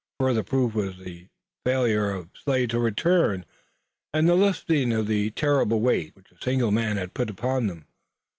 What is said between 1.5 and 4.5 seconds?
failure of Slade to return and the